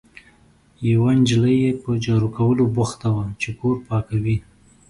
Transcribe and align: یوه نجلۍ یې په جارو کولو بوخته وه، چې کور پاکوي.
یوه 0.89 1.11
نجلۍ 1.19 1.55
یې 1.65 1.71
په 1.83 1.89
جارو 2.05 2.29
کولو 2.37 2.63
بوخته 2.75 3.07
وه، 3.15 3.25
چې 3.41 3.49
کور 3.59 3.75
پاکوي. 3.87 4.37